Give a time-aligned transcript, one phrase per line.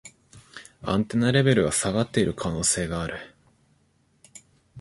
[0.81, 3.19] アンテナレベルが下がってる可能性がある